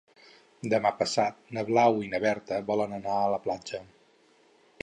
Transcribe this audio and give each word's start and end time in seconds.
Demà 0.73 0.91
passat 1.01 1.37
na 1.57 1.65
Blau 1.69 2.01
i 2.05 2.09
na 2.15 2.21
Berta 2.25 2.59
volen 2.73 2.99
anar 3.01 3.19
a 3.27 3.31
la 3.37 3.41
platja. 3.47 3.87